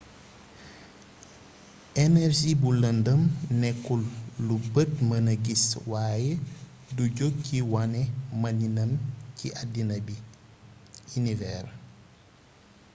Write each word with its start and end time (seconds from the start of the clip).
energie 2.05 2.55
bu 2.61 2.69
lëndëm 2.81 3.21
nekkul 3.61 4.01
lu 4.45 4.55
bët 4.73 4.91
mëna 5.09 5.33
gis 5.45 5.65
waaye 5.91 6.31
du 6.95 7.03
jog 7.17 7.33
ci 7.45 7.57
wane 7.73 8.01
maniinam 8.41 8.91
ci 9.37 9.47
àddina 9.61 9.95
bi 10.05 10.15
univers 11.19 11.69